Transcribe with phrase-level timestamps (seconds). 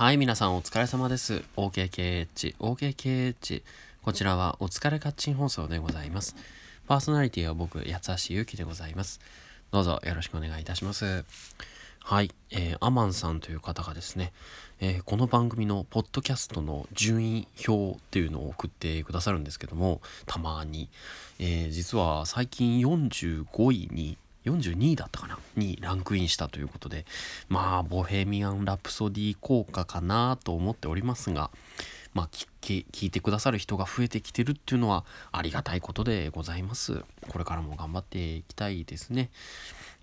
[0.00, 1.44] はい、皆さんお疲れ様です。
[1.58, 3.62] OKKH、OKKH。
[4.02, 6.36] こちらはお疲れカッチン放送でございます。
[6.88, 9.20] パーソナリティは僕、八橋ゆうきでございます。
[9.70, 11.26] どうぞよろしくお願いいたします。
[12.02, 14.32] はい、えー、アマンさんという方がですね、
[14.80, 20.88] えーこの番組のポッドキャストの順位表っていうのを送ってくださるんですけども、たまに、
[21.38, 25.38] えー実は最近45位に42位だったかな？
[25.56, 27.04] にランクインしたということで
[27.48, 31.50] まあボヘミアン・ラプソディ効果かなと思っておりますが
[32.14, 32.28] まあ
[32.60, 39.30] 聞いてくださる人が増えてきてるっていうのはありがたいことでございますこれからも頑張っていきたいですね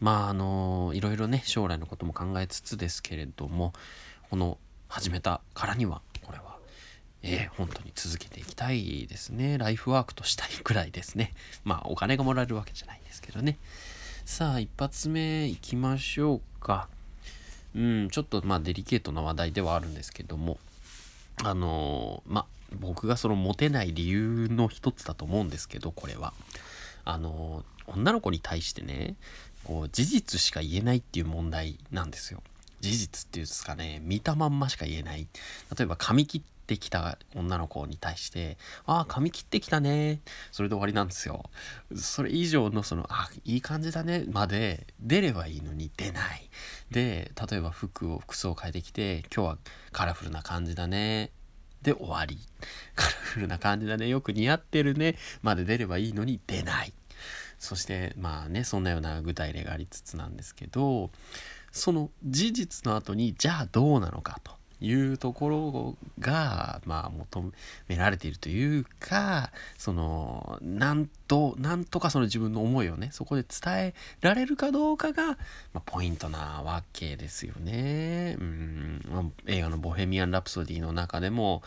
[0.00, 3.72] まああのいろいろね将来のことも考えつつですけれども
[4.30, 6.54] この始めたからにはこれは
[7.22, 9.56] えー本当に続けていきたいですね。
[9.56, 11.32] ライフワークとしたいくらいですね。
[11.64, 13.56] まあ、お金がもらえるわけじゃないですけどね。
[14.24, 16.88] さあ、一発目いきましょうか。
[17.76, 20.58] うん、ちょっとまあデリケートな話題ではあるんですけども、
[21.42, 22.46] あのーまあ、
[22.80, 26.32] 僕がそのモテない理由の一つだと思うんですけど、これは。
[27.04, 29.14] あのー女の子に対してね、
[29.62, 32.42] こう、事実しか言えないっていう問題なんですよ。
[32.80, 35.26] 事実っていうんですかね、見たまんましか言えない。
[35.76, 40.20] 例えば髪切ってきた女の子に対して、ああ、髪切ってきたね。
[40.50, 41.44] それで終わりなんですよ。
[41.96, 44.24] それ以上のその、あいい感じだね。
[44.30, 46.50] まで出ればいいのに出ない。
[46.90, 49.58] で、例えば服を、服装を変えてきて、今日は
[49.92, 51.30] カラフルな感じだね。
[51.82, 52.38] で終わり。
[52.96, 54.08] カラフルな感じだね。
[54.08, 55.16] よく似合ってるね。
[55.42, 56.92] まで出ればいいのに出ない。
[57.64, 61.10] そしてまあねそんなような具体例がありつつなんですけど
[61.72, 64.52] その事実の後にじゃあどうなのかと
[64.84, 67.52] いうところがまあ求
[67.88, 75.34] められているというかそのなんとなんとかその自分の思いをねそこで伝えられるかどうかが、ま
[75.76, 78.36] あ、ポイントなわけですよね。
[78.38, 81.62] うんまあ映画の「ボヘミアン・ラプソディ」の中でも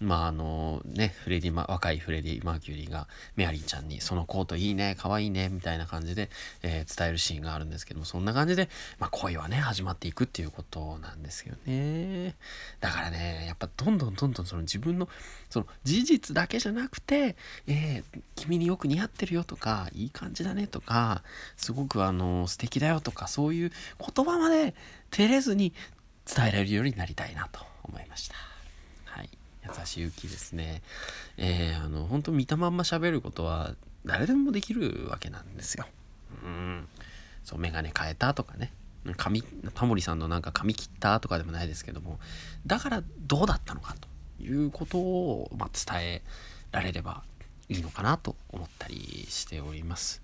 [0.00, 6.30] まああのねフレディマ若いフレディ・マーキュリーがメアリーちゃんに「そのコートいいね可愛いね」みたいな感じで、
[6.62, 8.68] えー伝えるシーンがあるんですけどもそんな感じで、
[8.98, 12.34] まあ、恋はね始まっていくっていうことなんですよね。
[12.80, 15.08] だからねやっぱどんどんどんどんその自分の
[15.48, 21.22] その事実だけじゃなくて「えー君によく似合ってるよ」とか「いい感じだね」とか
[21.56, 24.74] 「すごくあの素敵だよ」とかそういう言葉まで
[25.10, 25.74] 照れずに
[26.26, 28.36] 伝えられるようになりたいなと思いました。
[29.04, 29.28] はい。
[29.64, 30.82] 優しい勇気ですね。
[31.36, 35.86] えー、あの、本当見たまんま喋ることは誰でもできるわけなんですよ。
[36.42, 36.88] うん。
[37.44, 38.72] そう、メガネ変えたとかね。
[39.16, 39.42] 髪、
[39.74, 42.18] タモリさんのなんか髪切ったとかでもないですけども、
[42.66, 46.22] だからどうだったのかということを、まあ、伝え
[46.72, 47.22] られれば
[47.68, 50.22] いいのかなと思ったりしております。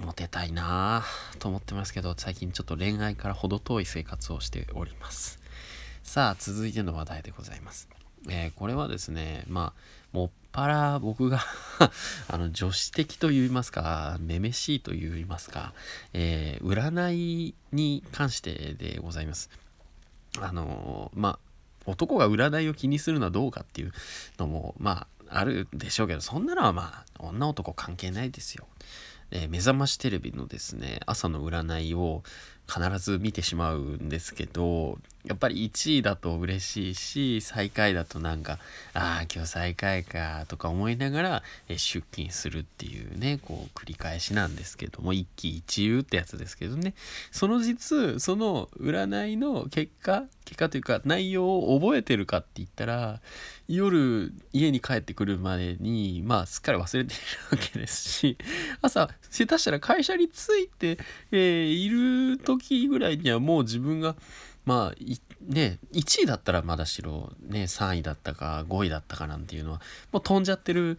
[0.00, 5.40] モテたいなぁと思ってますけど、最近ちょっと恋愛から程遠い生活をしております。
[6.02, 7.88] さあ、続いての話題でございます。
[8.28, 11.40] えーこれはですね、まあ、もっぱら僕が
[12.28, 15.72] あの、女子的と言いますか、めめしいと言いますか、
[16.12, 19.50] えー占いに関してでございます。
[20.38, 21.38] あのーまあ、
[21.86, 23.92] 男が占いを気にするのはどうかっていう
[24.38, 28.66] のも、まあ、あるでしょうけど、そんなのはまあ、女男関係ないですよ。
[29.30, 32.22] えー目覚ましテレビのですね朝の占いを
[32.68, 38.58] 必ず見てしまうんですけどやっぱり1位だと嬉しいし最下位だとなんか
[38.92, 46.94] ああ今日最下位かとか思いながら、出勤するっていうねこう繰り返しなんですけども一喜一憂ってやつですけどね。
[47.30, 53.20] その実その占いの結果結果というか内容を覚えてるかって言ったら
[53.68, 57.20] 夜家に帰ってくるまでにまあすっかり忘れてる
[57.52, 58.36] わけですし
[58.82, 60.98] 朝下手したら会社に着いて、
[61.30, 64.14] えーいる時ぐらいにはもう自分が
[64.64, 65.02] まあ
[65.52, 69.80] ね1位だったらまだしろね3位だったか5位だったかなんていうのは
[70.12, 70.98] もう飛んじゃってる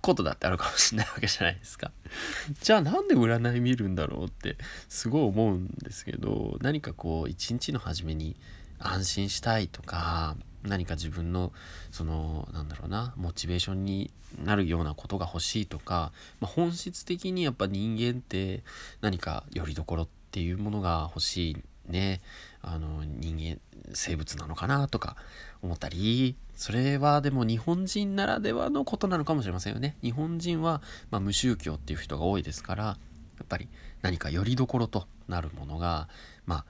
[0.00, 1.92] ことだってあるかもしれないわけじゃないですか。
[2.62, 4.56] じゃあなんで占い見るんだろうって
[4.88, 8.36] すごい思うんですけど何かこう一日の初めに
[8.78, 11.52] 安心したいとか何か自分の
[11.90, 14.10] そのなんだろうなモチベーションに
[14.42, 18.62] なるようなことが欲しいとか、まあ、本質的にやっぱ人間って
[19.00, 21.56] 何かよりどころっていうものが欲しい
[21.86, 22.20] ね
[22.62, 23.60] あの人間
[23.94, 25.16] 生物なのかなとか
[25.62, 32.96] 思ったりそれはでも日本人ならではのことなのかもしれませんよね日本人は、まあ、無宗教っていう人が多いですからや
[33.44, 33.68] っぱり
[34.02, 36.08] 何かよりどころとなるものが
[36.46, 36.64] まあ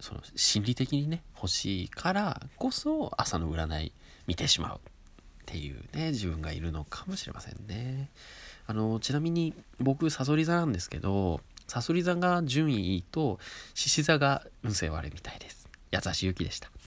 [0.00, 3.92] その心理的にね欲しいからこそ朝の占い
[4.26, 4.80] 見てしまうっ
[5.46, 8.10] ていうね自分がいるのかもしれませんね。
[8.66, 11.40] あのちなみに僕さそり座なんですけど
[11.74, 13.40] さそり座が順位いいと
[13.74, 15.68] 獅子座が運勢悪いみたいです。
[15.92, 16.70] 八橋ゆきでした。